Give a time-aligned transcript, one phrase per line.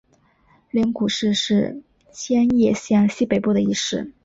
[0.71, 4.11] 镰谷市是千叶县西北部的一市。